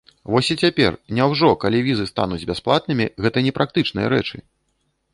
[0.35, 4.37] Вось і цяпер, няўжо, калі візы стануць бясплатнымі, гэта не практычныя рэчы?